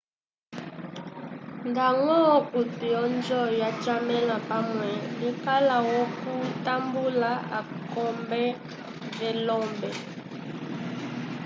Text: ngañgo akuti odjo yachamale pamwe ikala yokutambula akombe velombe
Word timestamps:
ngañgo 1.69 2.15
akuti 2.37 2.87
odjo 3.03 3.41
yachamale 3.61 4.35
pamwe 4.49 4.89
ikala 5.27 5.77
yokutambula 5.93 7.31
akombe 7.59 8.43
velombe 9.17 9.89